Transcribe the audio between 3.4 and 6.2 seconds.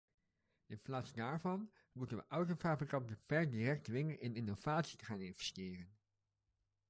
direct dwingen in innovatie te gaan investeren.